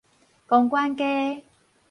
[0.47, 1.43] 公館街